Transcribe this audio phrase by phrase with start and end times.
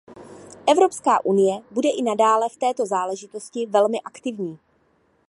[0.67, 4.59] Evropská unie bude i nadále v této záležitosti velmi aktivní.